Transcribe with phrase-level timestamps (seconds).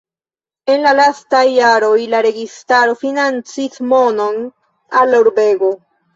[0.75, 4.43] En la lastaj jaroj la registaro financis monon
[5.03, 5.73] al la urbego.